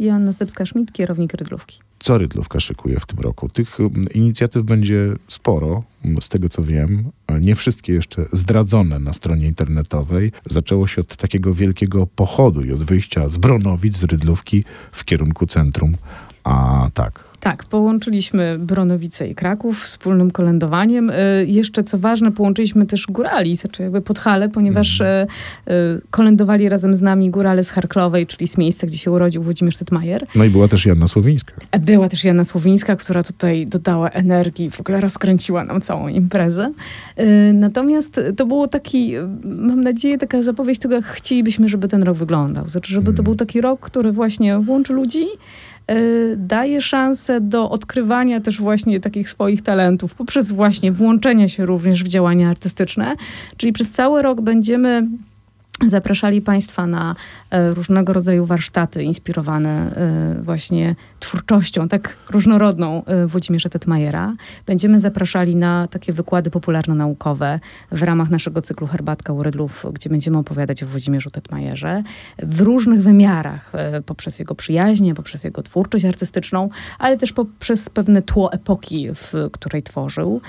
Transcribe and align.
Joanna 0.00 0.32
Zdebska-Szmid, 0.32 0.92
kierownik 0.92 1.34
Rydlówki. 1.34 1.78
Co 1.98 2.18
Rydlówka 2.18 2.60
szykuje 2.60 3.00
w 3.00 3.06
tym 3.06 3.18
roku? 3.18 3.48
Tych 3.48 3.80
mm, 3.80 4.06
inicjatyw 4.14 4.62
będzie 4.62 5.14
sporo, 5.28 5.82
mm, 6.04 6.22
z 6.22 6.28
tego 6.28 6.48
co 6.48 6.62
wiem. 6.62 7.10
Nie 7.40 7.54
wszystkie 7.54 7.92
jeszcze 7.92 8.26
zdradzone 8.32 8.98
na 8.98 9.12
stronie 9.12 9.46
internetowej. 9.46 10.32
Zaczęło 10.50 10.86
się 10.86 11.00
od 11.00 11.16
takiego 11.16 11.54
wielkiego 11.54 12.06
pochodu 12.06 12.64
i 12.64 12.72
od 12.72 12.84
wyjścia 12.84 13.28
z 13.28 13.38
Bronowic, 13.38 13.96
z 13.96 14.04
Rydlówki 14.04 14.64
w 14.92 15.04
kierunku 15.04 15.46
centrum. 15.46 15.96
A 16.44 16.88
tak, 16.94 17.24
tak, 17.40 17.64
połączyliśmy 17.64 18.58
Bronowice 18.58 19.28
i 19.28 19.34
Kraków 19.34 19.82
wspólnym 19.82 20.30
kolędowaniem. 20.30 21.10
Y, 21.10 21.14
jeszcze 21.48 21.82
co 21.82 21.98
ważne, 21.98 22.32
połączyliśmy 22.32 22.86
też 22.86 23.06
górali, 23.06 23.56
znaczy 23.56 23.82
jakby 23.82 24.00
Podhale, 24.00 24.48
ponieważ 24.48 25.00
mm. 25.00 25.26
kolędowali 26.10 26.68
razem 26.68 26.94
z 26.94 27.02
nami 27.02 27.30
górale 27.30 27.64
z 27.64 27.70
Harklowej, 27.70 28.26
czyli 28.26 28.48
z 28.48 28.58
miejsca, 28.58 28.86
gdzie 28.86 28.98
się 28.98 29.10
urodził 29.10 29.42
Włodzimierz 29.42 29.76
Tetmajer. 29.76 30.26
No 30.34 30.44
i 30.44 30.50
była 30.50 30.68
też 30.68 30.86
Janna 30.86 31.08
Słowińska. 31.08 31.54
Była 31.80 32.08
też 32.08 32.24
Janna 32.24 32.44
Słowińska, 32.44 32.96
która 32.96 33.22
tutaj 33.22 33.66
dodała 33.66 34.10
energii, 34.10 34.70
w 34.70 34.80
ogóle 34.80 35.00
rozkręciła 35.00 35.64
nam 35.64 35.80
całą 35.80 36.08
imprezę. 36.08 36.72
Natomiast 37.54 38.20
to 38.36 38.46
było 38.46 38.68
taki, 38.68 39.12
mam 39.44 39.84
nadzieję, 39.84 40.18
taka 40.18 40.42
zapowiedź 40.42 40.78
tego, 40.78 40.94
jak 40.94 41.04
chcielibyśmy, 41.04 41.68
żeby 41.68 41.88
ten 41.88 42.02
rok 42.02 42.16
wyglądał. 42.16 42.68
Znaczy, 42.68 42.94
żeby 42.94 43.06
to 43.06 43.12
mm. 43.12 43.24
był 43.24 43.34
taki 43.34 43.60
rok, 43.60 43.80
który 43.80 44.12
właśnie 44.12 44.58
łączy 44.68 44.92
ludzi, 44.92 45.26
daje 46.36 46.82
szansę 46.82 47.40
do 47.40 47.70
odkrywania 47.70 48.40
też 48.40 48.60
właśnie 48.60 49.00
takich 49.00 49.30
swoich 49.30 49.62
talentów 49.62 50.14
poprzez 50.14 50.52
właśnie 50.52 50.92
włączenie 50.92 51.48
się 51.48 51.66
również 51.66 52.04
w 52.04 52.08
działania 52.08 52.50
artystyczne. 52.50 53.16
Czyli 53.56 53.72
przez 53.72 53.90
cały 53.90 54.22
rok 54.22 54.40
będziemy 54.40 55.06
Zapraszali 55.86 56.40
Państwa 56.40 56.86
na 56.86 57.14
e, 57.50 57.74
różnego 57.74 58.12
rodzaju 58.12 58.46
warsztaty 58.46 59.02
inspirowane 59.02 59.96
e, 59.96 60.42
właśnie 60.42 60.94
twórczością, 61.20 61.88
tak 61.88 62.16
różnorodną 62.30 63.04
e, 63.04 63.26
Włodzimierza 63.26 63.68
Tetmajera. 63.68 64.34
Będziemy 64.66 65.00
zapraszali 65.00 65.56
na 65.56 65.88
takie 65.88 66.12
wykłady 66.12 66.50
popularno-naukowe 66.50 67.60
w 67.92 68.02
ramach 68.02 68.30
naszego 68.30 68.62
cyklu 68.62 68.86
Herbatka 68.86 69.32
u 69.32 69.42
Rydlów, 69.42 69.86
gdzie 69.92 70.10
będziemy 70.10 70.38
opowiadać 70.38 70.82
o 70.82 70.86
Włodzimierzu 70.86 71.30
Tetmajerze 71.30 72.02
w 72.38 72.60
różnych 72.60 73.02
wymiarach, 73.02 73.72
poprzez 74.06 74.38
jego 74.38 74.54
przyjaźnie, 74.54 75.14
poprzez 75.14 75.44
jego 75.44 75.62
twórczość 75.62 76.04
artystyczną, 76.04 76.68
ale 76.98 77.16
też 77.16 77.32
poprzez 77.32 77.90
pewne 77.90 78.22
tło 78.22 78.52
epoki, 78.52 79.08
w 79.14 79.32
której 79.52 79.82
tworzył, 79.82 80.40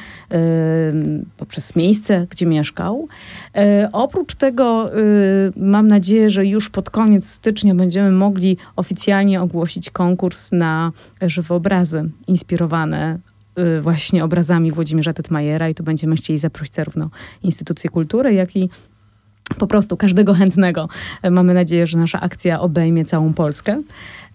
poprzez 1.37 1.75
miejsce, 1.75 2.27
gdzie 2.29 2.45
mieszkał. 2.45 3.07
Oprócz 3.91 4.35
tego 4.35 4.91
mam 5.57 5.87
nadzieję, 5.87 6.29
że 6.29 6.45
już 6.45 6.69
pod 6.69 6.89
koniec 6.89 7.29
stycznia 7.29 7.75
będziemy 7.75 8.11
mogli 8.11 8.57
oficjalnie 8.75 9.41
ogłosić 9.41 9.89
konkurs 9.89 10.51
na 10.51 10.91
żywe 11.21 11.55
obrazy 11.55 12.09
inspirowane 12.27 13.19
y, 13.77 13.81
właśnie 13.81 14.23
obrazami 14.23 14.71
Włodzimierza 14.71 15.13
Tetmajera 15.13 15.69
i 15.69 15.75
tu 15.75 15.83
będziemy 15.83 16.15
chcieli 16.15 16.39
zaprosić 16.39 16.73
zarówno 16.73 17.09
instytucje 17.43 17.89
kultury, 17.89 18.33
jak 18.33 18.55
i 18.55 18.69
po 19.57 19.67
prostu 19.67 19.97
każdego 19.97 20.33
chętnego. 20.33 20.89
Mamy 21.31 21.53
nadzieję, 21.53 21.87
że 21.87 21.97
nasza 21.97 22.21
akcja 22.21 22.61
obejmie 22.61 23.05
całą 23.05 23.33
Polskę. 23.33 23.77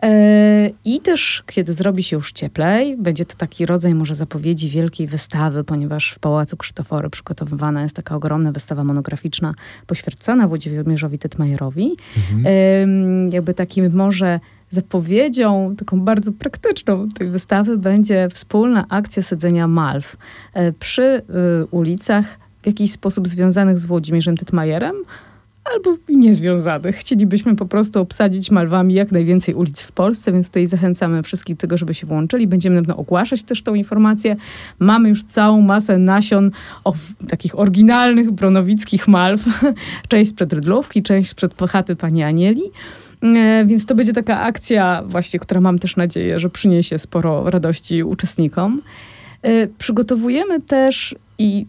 E, 0.02 0.70
I 0.84 1.00
też, 1.00 1.42
kiedy 1.46 1.72
zrobi 1.72 2.02
się 2.02 2.16
już 2.16 2.32
cieplej, 2.32 2.96
będzie 2.96 3.24
to 3.24 3.36
taki 3.36 3.66
rodzaj 3.66 3.94
może 3.94 4.14
zapowiedzi 4.14 4.68
wielkiej 4.68 5.06
wystawy, 5.06 5.64
ponieważ 5.64 6.10
w 6.10 6.18
Pałacu 6.18 6.56
Krzysztofory 6.56 7.10
przygotowywana 7.10 7.82
jest 7.82 7.96
taka 7.96 8.16
ogromna 8.16 8.52
wystawa 8.52 8.84
monograficzna 8.84 9.54
poświęcona 9.86 10.48
Włodzimierzowi 10.48 11.18
Tetmajerowi. 11.18 11.96
Mhm. 12.16 13.32
Jakby 13.32 13.54
takim 13.54 13.94
może 13.94 14.40
zapowiedzią, 14.70 15.74
taką 15.78 16.00
bardzo 16.00 16.32
praktyczną 16.32 17.08
tej 17.08 17.28
wystawy 17.28 17.78
będzie 17.78 18.28
wspólna 18.34 18.86
akcja 18.88 19.22
sadzenia 19.22 19.68
malw 19.68 20.16
e, 20.54 20.72
przy 20.72 21.02
y, 21.02 21.22
ulicach 21.70 22.38
w 22.66 22.68
jakiś 22.68 22.92
sposób 22.92 23.28
związanych 23.28 23.78
z 23.78 23.86
Włodzimierzem 23.86 24.36
Tetmajerem, 24.36 24.96
albo 25.74 25.96
niezwiązanych. 26.08 26.96
Chcielibyśmy 26.96 27.56
po 27.56 27.66
prostu 27.66 28.00
obsadzić 28.00 28.50
malwami 28.50 28.94
jak 28.94 29.12
najwięcej 29.12 29.54
ulic 29.54 29.80
w 29.80 29.92
Polsce, 29.92 30.32
więc 30.32 30.46
tutaj 30.46 30.66
zachęcamy 30.66 31.22
wszystkich 31.22 31.56
do 31.56 31.60
tego, 31.60 31.76
żeby 31.76 31.94
się 31.94 32.06
włączyli. 32.06 32.46
Będziemy 32.46 32.82
na 32.82 32.96
ogłaszać 32.96 33.42
też 33.42 33.62
tą 33.62 33.74
informację. 33.74 34.36
Mamy 34.78 35.08
już 35.08 35.22
całą 35.22 35.60
masę 35.60 35.98
nasion 35.98 36.50
o, 36.84 36.94
takich 37.28 37.58
oryginalnych 37.58 38.30
bronowickich 38.30 39.08
malw. 39.08 39.44
część 40.08 40.30
sprzed 40.30 40.52
Rydlówki, 40.52 41.02
część 41.02 41.30
sprzed 41.30 41.54
Pochaty 41.54 41.96
Pani 41.96 42.22
Anieli. 42.22 42.62
E, 43.22 43.64
więc 43.66 43.86
to 43.86 43.94
będzie 43.94 44.12
taka 44.12 44.40
akcja 44.40 45.02
właśnie, 45.06 45.40
która 45.40 45.60
mam 45.60 45.78
też 45.78 45.96
nadzieję, 45.96 46.40
że 46.40 46.50
przyniesie 46.50 46.98
sporo 46.98 47.50
radości 47.50 48.02
uczestnikom. 48.02 48.82
E, 49.42 49.66
przygotowujemy 49.66 50.62
też 50.62 51.14
i 51.38 51.66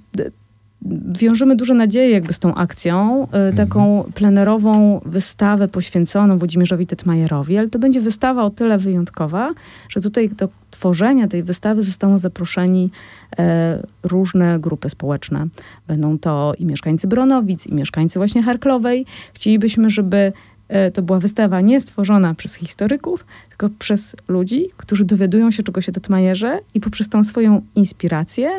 wiążemy 1.19 1.55
duże 1.55 1.73
nadzieje 1.73 2.09
jakby 2.09 2.33
z 2.33 2.39
tą 2.39 2.55
akcją, 2.55 3.21
mhm. 3.21 3.55
taką 3.55 4.11
plenerową 4.13 5.01
wystawę 5.05 5.67
poświęconą 5.67 6.37
Włodzimierzowi 6.37 6.87
Tetmajerowi, 6.87 7.57
ale 7.57 7.69
to 7.69 7.79
będzie 7.79 8.01
wystawa 8.01 8.43
o 8.43 8.49
tyle 8.49 8.77
wyjątkowa, 8.77 9.53
że 9.89 10.01
tutaj 10.01 10.29
do 10.29 10.49
tworzenia 10.71 11.27
tej 11.27 11.43
wystawy 11.43 11.83
zostaną 11.83 12.19
zaproszeni 12.19 12.91
e, 13.39 13.83
różne 14.03 14.59
grupy 14.59 14.89
społeczne. 14.89 15.47
Będą 15.87 16.19
to 16.19 16.53
i 16.59 16.65
mieszkańcy 16.65 17.07
Bronowic, 17.07 17.67
i 17.67 17.73
mieszkańcy 17.73 18.19
właśnie 18.19 18.43
Harklowej. 18.43 19.05
Chcielibyśmy, 19.33 19.89
żeby 19.89 20.33
e, 20.67 20.91
to 20.91 21.01
była 21.01 21.19
wystawa 21.19 21.61
nie 21.61 21.81
stworzona 21.81 22.33
przez 22.33 22.55
historyków, 22.55 23.25
tylko 23.49 23.69
przez 23.79 24.15
ludzi, 24.27 24.65
którzy 24.77 25.05
dowiadują 25.05 25.51
się, 25.51 25.63
czego 25.63 25.81
się 25.81 25.91
Tetmajerze 25.91 26.59
i 26.73 26.79
poprzez 26.79 27.09
tą 27.09 27.23
swoją 27.23 27.61
inspirację 27.75 28.51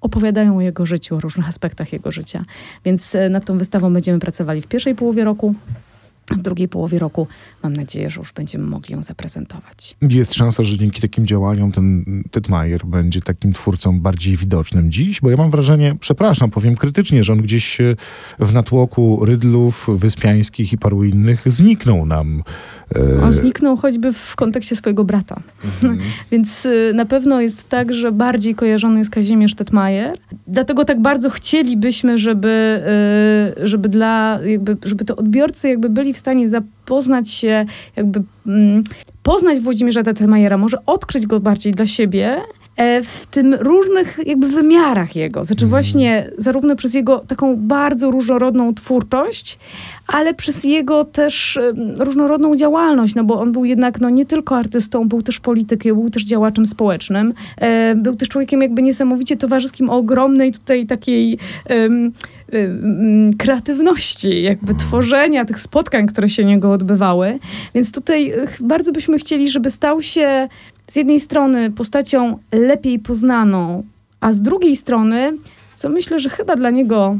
opowiadają 0.00 0.56
o 0.56 0.60
jego 0.60 0.86
życiu, 0.86 1.16
o 1.16 1.20
różnych 1.20 1.48
aspektach 1.48 1.92
jego 1.92 2.10
życia. 2.10 2.44
Więc 2.84 3.14
e, 3.14 3.28
nad 3.28 3.44
tą 3.44 3.58
wystawą 3.58 3.92
będziemy 3.92 4.18
pracowali 4.18 4.62
w 4.62 4.66
pierwszej 4.66 4.94
połowie 4.94 5.24
roku. 5.24 5.54
W 6.30 6.42
drugiej 6.42 6.68
połowie 6.68 6.98
roku 6.98 7.26
mam 7.62 7.76
nadzieję, 7.76 8.10
że 8.10 8.20
już 8.20 8.32
będziemy 8.32 8.66
mogli 8.66 8.94
ją 8.94 9.02
zaprezentować. 9.02 9.96
Jest 10.02 10.34
szansa, 10.34 10.62
że 10.62 10.78
dzięki 10.78 11.00
takim 11.00 11.26
działaniom 11.26 11.72
ten 11.72 12.04
Tetmajer 12.30 12.86
będzie 12.86 13.20
takim 13.20 13.52
twórcą 13.52 14.00
bardziej 14.00 14.36
widocznym 14.36 14.92
dziś? 14.92 15.20
Bo 15.20 15.30
ja 15.30 15.36
mam 15.36 15.50
wrażenie, 15.50 15.96
przepraszam, 16.00 16.50
powiem 16.50 16.76
krytycznie, 16.76 17.24
że 17.24 17.32
on 17.32 17.42
gdzieś 17.42 17.78
w 18.38 18.52
natłoku 18.52 19.24
Rydlów, 19.24 19.86
Wyspiańskich 19.94 20.72
i 20.72 20.78
paru 20.78 21.04
innych 21.04 21.42
zniknął 21.46 22.06
nam 22.06 22.42
E, 22.42 22.79
On 23.22 23.32
zniknął 23.32 23.76
choćby 23.76 24.12
w 24.12 24.36
kontekście 24.36 24.76
swojego 24.76 25.04
brata. 25.04 25.40
Mhm. 25.64 25.98
Więc 26.32 26.66
y, 26.66 26.92
na 26.94 27.04
pewno 27.04 27.40
jest 27.40 27.68
tak, 27.68 27.94
że 27.94 28.12
bardziej 28.12 28.54
kojarzony 28.54 28.98
jest 28.98 29.10
Kazimierz 29.10 29.54
Tetmajer. 29.54 30.18
Dlatego 30.46 30.84
tak 30.84 31.00
bardzo 31.00 31.30
chcielibyśmy, 31.30 32.18
żeby, 32.18 32.82
y, 33.58 33.66
żeby 33.66 33.88
dla, 33.88 34.40
jakby, 34.44 34.76
żeby 34.84 35.04
to 35.04 35.16
odbiorcy 35.16 35.68
jakby 35.68 35.88
byli 35.88 36.12
w 36.12 36.18
stanie 36.18 36.48
zapoznać 36.48 37.30
się, 37.30 37.66
jakby 37.96 38.22
mm, 38.46 38.84
poznać 39.22 39.60
Włodzimierza 39.60 40.02
Tetmajera, 40.02 40.58
może 40.58 40.76
odkryć 40.86 41.26
go 41.26 41.40
bardziej 41.40 41.72
dla 41.72 41.86
siebie, 41.86 42.26
e, 42.26 42.59
w 43.04 43.26
tym 43.26 43.54
różnych 43.54 44.18
jakby 44.26 44.48
wymiarach 44.48 45.16
jego. 45.16 45.44
Znaczy 45.44 45.64
mhm. 45.64 45.70
właśnie 45.70 46.30
zarówno 46.38 46.76
przez 46.76 46.94
jego 46.94 47.18
taką 47.18 47.56
bardzo 47.56 48.10
różnorodną 48.10 48.74
twórczość, 48.74 49.58
ale 50.06 50.34
przez 50.34 50.64
jego 50.64 51.04
też 51.04 51.58
różnorodną 51.98 52.56
działalność, 52.56 53.14
no 53.14 53.24
bo 53.24 53.40
on 53.40 53.52
był 53.52 53.64
jednak 53.64 54.00
no, 54.00 54.10
nie 54.10 54.26
tylko 54.26 54.56
artystą, 54.56 55.08
był 55.08 55.22
też 55.22 55.40
politykiem, 55.40 55.94
był 55.94 56.10
też 56.10 56.24
działaczem 56.24 56.66
społecznym, 56.66 57.34
e, 57.56 57.94
był 57.94 58.16
też 58.16 58.28
człowiekiem 58.28 58.62
jakby 58.62 58.82
niesamowicie 58.82 59.36
towarzyskim 59.36 59.90
o 59.90 59.96
ogromnej 59.96 60.52
tutaj 60.52 60.86
takiej 60.86 61.38
um, 61.70 62.12
kreatywności, 63.38 64.42
jakby 64.42 64.74
tworzenia 64.74 65.44
tych 65.44 65.60
spotkań, 65.60 66.06
które 66.06 66.28
się 66.28 66.44
niego 66.44 66.72
odbywały. 66.72 67.38
Więc 67.74 67.92
tutaj 67.92 68.30
e, 68.30 68.46
bardzo 68.60 68.92
byśmy 68.92 69.18
chcieli, 69.18 69.50
żeby 69.50 69.70
stał 69.70 70.02
się 70.02 70.48
z 70.86 70.96
jednej 70.96 71.20
strony 71.20 71.72
postacią 71.72 72.38
lepiej 72.52 72.98
poznaną, 72.98 73.84
a 74.20 74.32
z 74.32 74.42
drugiej 74.42 74.76
strony, 74.76 75.36
co 75.74 75.88
myślę, 75.88 76.18
że 76.18 76.30
chyba 76.30 76.56
dla 76.56 76.70
niego 76.70 77.18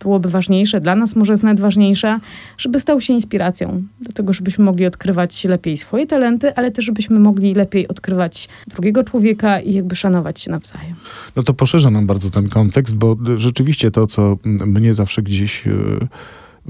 byłoby 0.00 0.28
ważniejsze, 0.28 0.80
dla 0.80 0.94
nas 0.94 1.16
może 1.16 1.32
jest 1.32 1.44
ważniejsze, 1.60 2.18
żeby 2.58 2.80
stał 2.80 3.00
się 3.00 3.12
inspiracją 3.12 3.82
do 4.00 4.12
tego, 4.12 4.32
żebyśmy 4.32 4.64
mogli 4.64 4.86
odkrywać 4.86 5.44
lepiej 5.44 5.76
swoje 5.76 6.06
talenty, 6.06 6.54
ale 6.54 6.70
też 6.70 6.84
żebyśmy 6.84 7.20
mogli 7.20 7.54
lepiej 7.54 7.88
odkrywać 7.88 8.48
drugiego 8.66 9.04
człowieka 9.04 9.60
i 9.60 9.74
jakby 9.74 9.96
szanować 9.96 10.40
się 10.40 10.50
nawzajem. 10.50 10.94
No 11.36 11.42
to 11.42 11.54
poszerza 11.54 11.90
nam 11.90 12.06
bardzo 12.06 12.30
ten 12.30 12.48
kontekst, 12.48 12.94
bo 12.94 13.16
rzeczywiście 13.36 13.90
to, 13.90 14.06
co 14.06 14.36
mnie 14.44 14.94
zawsze 14.94 15.22
gdzieś 15.22 15.66
e, 15.66 15.72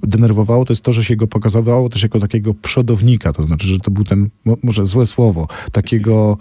denerwowało, 0.03 0.65
to 0.65 0.73
jest 0.73 0.82
to, 0.82 0.93
że 0.93 1.05
się 1.05 1.17
go 1.17 1.26
pokazywało 1.26 1.88
też 1.88 2.03
jako 2.03 2.20
takiego 2.20 2.55
przodownika, 2.55 3.32
to 3.32 3.43
znaczy, 3.43 3.67
że 3.67 3.79
to 3.79 3.91
był 3.91 4.05
ten, 4.05 4.29
może 4.62 4.87
złe 4.87 5.06
słowo, 5.06 5.49
takiego 5.73 6.38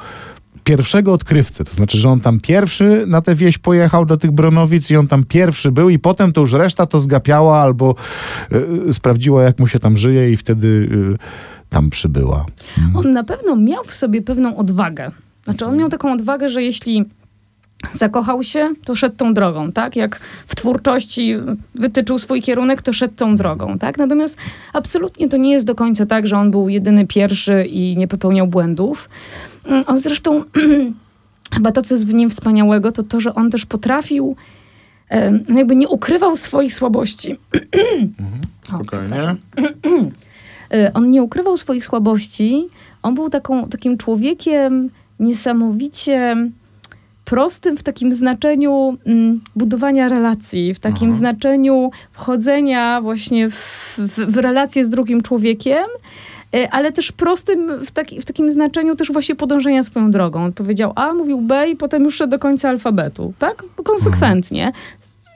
pierwszego 0.63 1.13
odkrywcy. 1.13 1.63
To 1.63 1.71
znaczy, 1.71 1.97
że 1.97 2.09
on 2.09 2.19
tam 2.19 2.39
pierwszy 2.39 3.03
na 3.07 3.21
tę 3.21 3.35
wieś 3.35 3.57
pojechał 3.57 4.05
do 4.05 4.17
tych 4.17 4.31
Bronowic 4.31 4.91
i 4.91 4.97
on 4.97 5.07
tam 5.07 5.23
pierwszy 5.23 5.71
był 5.71 5.89
i 5.89 5.99
potem 5.99 6.31
to 6.31 6.41
już 6.41 6.53
reszta 6.53 6.85
to 6.85 6.99
zgapiała 6.99 7.61
albo 7.61 7.95
y, 8.89 8.93
sprawdziła, 8.93 9.43
jak 9.43 9.59
mu 9.59 9.67
się 9.67 9.79
tam 9.79 9.97
żyje 9.97 10.31
i 10.31 10.37
wtedy... 10.37 10.67
Y, 10.67 11.51
tam 11.71 11.89
przybyła? 11.89 12.45
On 12.93 13.13
na 13.13 13.23
pewno 13.23 13.55
miał 13.55 13.83
w 13.83 13.93
sobie 13.93 14.21
pewną 14.21 14.57
odwagę. 14.57 15.11
Znaczy, 15.43 15.65
on 15.65 15.77
miał 15.77 15.89
taką 15.89 16.13
odwagę, 16.13 16.49
że 16.49 16.63
jeśli 16.63 17.05
zakochał 17.93 18.43
się, 18.43 18.69
to 18.85 18.95
szedł 18.95 19.15
tą 19.15 19.33
drogą, 19.33 19.71
tak? 19.71 19.95
Jak 19.95 20.19
w 20.47 20.55
twórczości 20.55 21.35
wytyczył 21.75 22.19
swój 22.19 22.41
kierunek, 22.41 22.81
to 22.81 22.93
szedł 22.93 23.13
tą 23.15 23.35
drogą, 23.35 23.79
tak? 23.79 23.97
Natomiast 23.97 24.37
absolutnie 24.73 25.29
to 25.29 25.37
nie 25.37 25.51
jest 25.51 25.65
do 25.65 25.75
końca 25.75 26.05
tak, 26.05 26.27
że 26.27 26.37
on 26.37 26.51
był 26.51 26.69
jedyny, 26.69 27.07
pierwszy 27.07 27.65
i 27.65 27.97
nie 27.97 28.07
popełniał 28.07 28.47
błędów. 28.47 29.09
Mm, 29.65 29.83
On 29.87 29.99
zresztą, 29.99 30.43
chyba 31.55 31.71
to, 31.71 31.81
co 31.81 31.93
jest 31.93 32.07
w 32.07 32.13
nim 32.13 32.29
wspaniałego, 32.29 32.91
to 32.91 33.03
to, 33.03 33.21
że 33.21 33.35
on 33.35 33.51
też 33.51 33.65
potrafił, 33.65 34.35
no 35.49 35.57
jakby 35.57 35.75
nie 35.75 35.87
ukrywał 35.87 36.35
swoich 36.35 36.73
słabości. 36.73 37.37
O, 38.73 38.75
Spokojnie. 38.75 39.35
Y, 40.73 40.93
on 40.93 41.09
nie 41.09 41.23
ukrywał 41.23 41.57
swoich 41.57 41.85
słabości. 41.85 42.67
On 43.03 43.15
był 43.15 43.29
taką, 43.29 43.69
takim 43.69 43.97
człowiekiem 43.97 44.89
niesamowicie 45.19 46.37
prostym 47.31 47.77
w 47.77 47.83
takim 47.83 48.11
znaczeniu 48.11 48.97
mm, 49.05 49.41
budowania 49.55 50.09
relacji, 50.09 50.73
w 50.73 50.79
takim 50.79 51.09
Aha. 51.09 51.17
znaczeniu 51.17 51.91
wchodzenia 52.11 53.01
właśnie 53.01 53.49
w, 53.49 53.55
w, 53.97 54.31
w 54.33 54.37
relację 54.37 54.85
z 54.85 54.89
drugim 54.89 55.21
człowiekiem, 55.21 55.85
y, 56.55 56.69
ale 56.69 56.91
też 56.91 57.11
prostym 57.11 57.85
w, 57.85 57.91
taki, 57.91 58.21
w 58.21 58.25
takim 58.25 58.51
znaczeniu 58.51 58.95
też 58.95 59.11
właśnie 59.11 59.35
podążenia 59.35 59.83
swoją 59.83 60.11
drogą. 60.11 60.43
On 60.43 60.53
powiedział 60.53 60.93
A, 60.95 61.13
mówił 61.13 61.41
B 61.41 61.69
i 61.69 61.75
potem 61.75 62.03
już 62.03 62.21
do 62.27 62.39
końca 62.39 62.69
alfabetu, 62.69 63.33
tak? 63.39 63.63
Konsekwentnie. 63.83 64.71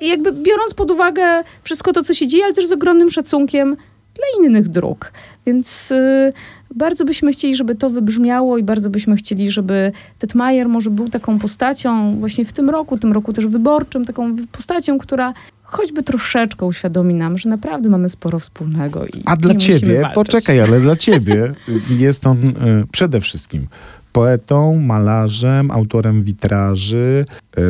I 0.01 0.07
jakby 0.07 0.31
biorąc 0.31 0.73
pod 0.73 0.91
uwagę 0.91 1.43
wszystko 1.63 1.93
to, 1.93 2.03
co 2.03 2.13
się 2.13 2.27
dzieje, 2.27 2.43
ale 2.43 2.53
też 2.53 2.67
z 2.67 2.71
ogromnym 2.71 3.09
szacunkiem 3.09 3.77
dla 4.15 4.45
innych 4.45 4.67
dróg. 4.67 5.11
Więc 5.45 5.91
y, 5.91 6.33
bardzo 6.75 7.05
byśmy 7.05 7.31
chcieli, 7.31 7.55
żeby 7.55 7.75
to 7.75 7.89
wybrzmiało 7.89 8.57
i 8.57 8.63
bardzo 8.63 8.89
byśmy 8.89 9.15
chcieli, 9.15 9.51
żeby 9.51 9.91
Tetmajer 10.19 10.69
może 10.69 10.89
był 10.89 11.09
taką 11.09 11.39
postacią 11.39 12.15
właśnie 12.19 12.45
w 12.45 12.53
tym 12.53 12.69
roku, 12.69 12.97
tym 12.97 13.13
roku 13.13 13.33
też 13.33 13.47
wyborczym, 13.47 14.05
taką 14.05 14.35
postacią, 14.51 14.99
która 14.99 15.33
choćby 15.63 16.03
troszeczkę 16.03 16.65
uświadomi 16.65 17.13
nam, 17.13 17.37
że 17.37 17.49
naprawdę 17.49 17.89
mamy 17.89 18.09
sporo 18.09 18.39
wspólnego. 18.39 19.05
I 19.05 19.21
A 19.25 19.35
dla 19.35 19.55
ciebie, 19.55 20.09
poczekaj, 20.13 20.61
ale 20.61 20.79
dla 20.79 20.95
ciebie 20.95 21.53
jest 22.05 22.27
on 22.27 22.37
y, 22.47 22.53
przede 22.91 23.21
wszystkim 23.21 23.67
poetą, 24.11 24.79
malarzem, 24.79 25.71
autorem 25.71 26.23
witraży, 26.23 27.25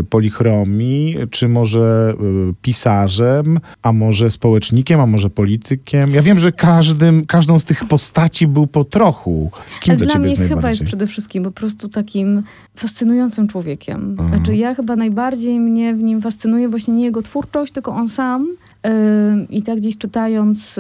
polichromii, 0.10 1.18
czy 1.32 1.48
może 1.48 2.14
y, 2.50 2.54
pisarzem, 2.62 3.60
a 3.82 3.94
może 3.94 4.30
społecznikiem, 4.30 5.00
a 5.00 5.06
może 5.06 5.30
politykiem. 5.30 6.12
Ja 6.12 6.22
wiem, 6.22 6.40
że 6.40 6.52
każdym, 6.52 7.26
każdą 7.26 7.60
z 7.60 7.66
tych 7.66 7.86
postaci 7.86 8.48
był 8.48 8.68
po 8.68 8.84
trochu. 8.84 9.52
Kim 9.82 9.92
Ale 9.92 9.98
dla 9.98 10.08
dla 10.08 10.20
mnie 10.20 10.30
jest 10.30 10.54
chyba 10.54 10.70
jest 10.70 10.84
przede 10.84 11.08
wszystkim 11.08 11.44
po 11.44 11.52
prostu 11.52 11.90
takim 11.90 12.44
fascynującym 12.76 13.48
człowiekiem. 13.48 14.10
Mhm. 14.10 14.30
Znaczy 14.30 14.56
ja 14.56 14.76
chyba 14.76 14.96
najbardziej 14.96 15.60
mnie 15.60 15.96
w 15.96 16.04
nim 16.04 16.22
fascynuje 16.22 16.70
właśnie 16.70 16.94
nie 16.94 17.06
jego 17.06 17.22
twórczość, 17.22 17.72
tylko 17.72 17.92
on 17.92 18.10
sam. 18.10 18.48
Ym, 18.88 19.50
I 19.50 19.62
tak 19.62 19.78
gdzieś 19.78 19.98
czytając 19.98 20.80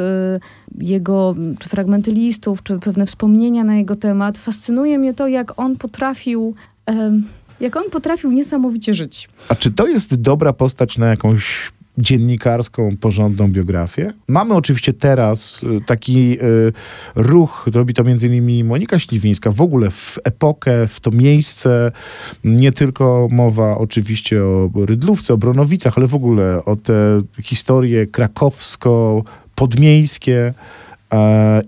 jego 0.77 1.35
czy 1.59 1.69
fragmenty 1.69 2.11
listów, 2.11 2.63
czy 2.63 2.79
pewne 2.79 3.05
wspomnienia 3.05 3.63
na 3.63 3.75
jego 3.75 3.95
temat, 3.95 4.37
fascynuje 4.37 4.99
mnie 4.99 5.13
to, 5.13 5.27
jak 5.27 5.59
on 5.59 5.75
potrafił, 5.75 6.55
jak 7.59 7.75
on 7.75 7.89
potrafił 7.89 8.31
niesamowicie 8.31 8.93
żyć. 8.93 9.29
A 9.49 9.55
czy 9.55 9.71
to 9.71 9.87
jest 9.87 10.15
dobra 10.15 10.53
postać 10.53 10.97
na 10.97 11.07
jakąś 11.07 11.71
dziennikarską, 11.97 12.97
porządną 12.97 13.47
biografię? 13.47 14.13
Mamy 14.27 14.53
oczywiście 14.53 14.93
teraz 14.93 15.61
y, 15.63 15.81
taki 15.85 16.41
y, 16.41 16.73
ruch, 17.15 17.67
robi 17.73 17.93
to 17.93 18.03
między 18.03 18.27
innymi 18.27 18.63
Monika 18.63 18.99
Śliwińska, 18.99 19.51
w 19.51 19.61
ogóle 19.61 19.91
w 19.91 20.19
epokę, 20.23 20.87
w 20.87 20.99
to 20.99 21.11
miejsce, 21.11 21.91
nie 22.43 22.71
tylko 22.71 23.27
mowa 23.31 23.77
oczywiście 23.77 24.43
o 24.43 24.69
Rydlówce, 24.85 25.33
o 25.33 25.37
Bronowicach, 25.37 25.97
ale 25.97 26.07
w 26.07 26.15
ogóle 26.15 26.65
o 26.65 26.75
te 26.75 27.21
historie 27.43 28.07
krakowsko-podmiejskie, 28.07 30.53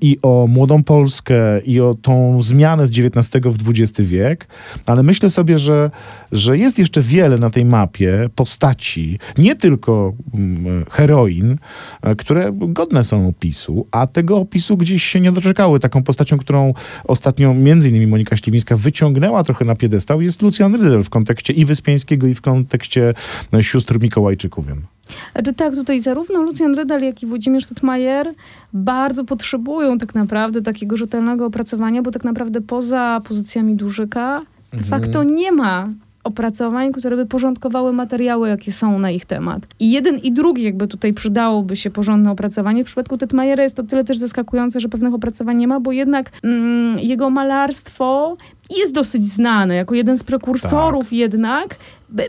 i 0.01 0.17
o 0.21 0.47
młodą 0.49 0.83
Polskę, 0.83 1.61
i 1.61 1.79
o 1.79 1.95
tą 2.01 2.41
zmianę 2.41 2.87
z 2.87 2.91
XIX 2.91 3.45
w 3.45 3.69
XX 3.69 4.09
wiek, 4.09 4.47
ale 4.85 5.03
myślę 5.03 5.29
sobie, 5.29 5.57
że, 5.57 5.91
że 6.31 6.57
jest 6.57 6.79
jeszcze 6.79 7.01
wiele 7.01 7.37
na 7.37 7.49
tej 7.49 7.65
mapie 7.65 8.29
postaci, 8.35 9.19
nie 9.37 9.55
tylko 9.55 10.13
mm, 10.33 10.85
heroin, 10.91 11.57
e, 12.01 12.15
które 12.15 12.51
godne 12.53 13.03
są 13.03 13.27
opisu, 13.27 13.87
a 13.91 14.07
tego 14.07 14.37
opisu 14.37 14.77
gdzieś 14.77 15.03
się 15.03 15.19
nie 15.19 15.31
doczekały. 15.31 15.79
Taką 15.79 16.03
postacią, 16.03 16.37
którą 16.37 16.73
ostatnio 17.03 17.53
między 17.53 17.89
innymi 17.89 18.07
Monika 18.07 18.37
Śliwińska 18.37 18.75
wyciągnęła 18.75 19.43
trochę 19.43 19.65
na 19.65 19.75
piedestał 19.75 20.21
jest 20.21 20.41
Lucjan 20.41 20.75
Rydel 20.75 21.03
w 21.03 21.09
kontekście 21.09 21.53
i 21.53 21.65
Wyspiańskiego, 21.65 22.27
i 22.27 22.33
w 22.33 22.41
kontekście 22.41 23.13
e, 23.53 23.63
sióstr 23.63 23.99
Mikołajczyków. 23.99 24.67
Wiem. 24.67 24.96
Znaczy 25.33 25.53
tak, 25.53 25.75
tutaj 25.75 26.01
zarówno 26.01 26.41
Lucjan 26.41 26.75
Rydal, 26.75 27.01
jak 27.01 27.23
i 27.23 27.25
Włodzimierz 27.25 27.65
Tytmajer 27.65 28.33
bardzo 28.73 29.23
potrzebują 29.23 29.97
tak 29.97 30.15
naprawdę 30.15 30.61
takiego 30.61 30.97
rzetelnego 30.97 31.45
opracowania, 31.45 32.01
bo 32.01 32.11
tak 32.11 32.23
naprawdę 32.23 32.61
poza 32.61 33.21
pozycjami 33.27 33.75
Dużyka 33.75 34.41
de 34.73 34.83
facto 34.83 35.23
nie 35.23 35.51
ma 35.51 35.89
opracowań, 36.27 36.91
które 36.91 37.15
by 37.15 37.25
porządkowały 37.25 37.93
materiały, 37.93 38.49
jakie 38.49 38.71
są 38.71 38.99
na 38.99 39.11
ich 39.11 39.25
temat. 39.25 39.67
I 39.79 39.91
jeden 39.91 40.17
i 40.17 40.31
drugi 40.31 40.63
jakby 40.63 40.87
tutaj 40.87 41.13
przydałoby 41.13 41.75
się 41.75 41.89
porządne 41.89 42.31
opracowanie. 42.31 42.83
W 42.83 42.85
przypadku 42.87 43.17
Tetmajera 43.17 43.63
jest 43.63 43.75
to 43.75 43.83
tyle 43.83 44.03
też 44.03 44.17
zaskakujące, 44.17 44.79
że 44.79 44.89
pewnych 44.89 45.13
opracowań 45.13 45.57
nie 45.57 45.67
ma, 45.67 45.79
bo 45.79 45.91
jednak 45.91 46.31
mm, 46.43 46.99
jego 46.99 47.29
malarstwo 47.29 48.37
jest 48.77 48.93
dosyć 48.93 49.23
znane, 49.23 49.75
jako 49.75 49.95
jeden 49.95 50.17
z 50.17 50.23
prekursorów 50.23 51.13
jednak, 51.13 51.69
by, 51.69 51.75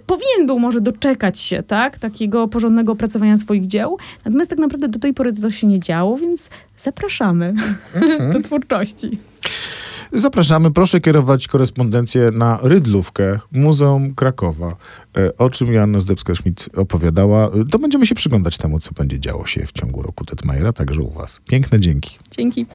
powinien 0.07 0.47
był 0.47 0.59
może 0.59 0.81
doczekać 0.81 1.41
się, 1.41 1.63
tak, 1.63 1.99
takiego 1.99 2.49
porządnego 2.49 2.93
opracowania 2.93 3.37
swoich 3.37 3.67
dzieł. 3.67 3.97
Natomiast 4.25 4.51
tak 4.51 4.59
naprawdę 4.59 4.89
do 4.89 4.99
tej 4.99 5.15
pory 5.15 5.33
to 5.33 5.51
się 5.51 5.67
nie 5.67 5.81
działo, 5.81 6.17
więc 6.17 6.51
zapraszamy 6.79 7.55
do 8.33 8.41
twórczości. 8.41 9.19
Zapraszamy, 10.13 10.71
proszę 10.71 11.01
kierować 11.01 11.49
korespondencję 11.49 12.31
na 12.33 12.59
Rydlówkę, 12.63 13.39
Muzeum 13.53 14.15
Krakowa. 14.15 14.77
E, 15.17 15.37
O 15.39 15.51
czym 15.51 15.73
Joanna 15.73 15.99
Zdebska-Schmidt 15.99 16.69
opowiadała, 16.81 17.51
to 17.71 17.79
będziemy 17.79 18.07
się 18.07 18.15
przyglądać 18.15 18.59
temu, 18.59 18.79
co 18.79 18.93
będzie 18.93 19.21
działo 19.21 19.47
się 19.47 19.67
w 19.67 19.73
ciągu 19.73 20.03
roku 20.03 20.25
Tetmajera, 20.25 20.73
także 20.73 21.03
u 21.03 21.11
was. 21.11 21.41
Piękne 21.49 21.81
dzięki. 21.81 22.19
Dzięki. 22.31 22.67